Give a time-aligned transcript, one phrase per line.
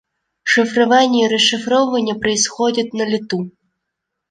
[0.41, 3.51] Шифрование и расшифрование происходит «на лету»